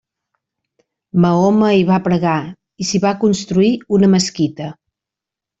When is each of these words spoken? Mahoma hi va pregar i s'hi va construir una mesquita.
Mahoma 1.25 1.69
hi 1.75 1.83
va 1.91 1.99
pregar 2.09 2.39
i 2.85 2.89
s'hi 2.93 3.03
va 3.07 3.13
construir 3.27 3.73
una 3.99 4.11
mesquita. 4.19 4.73